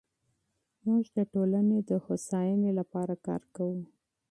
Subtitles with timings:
[0.85, 3.81] موږ د ټولنې د هوساینې لپاره کار کوو.